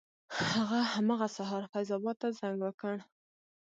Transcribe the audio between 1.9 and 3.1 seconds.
اباد ته زنګ وکړ.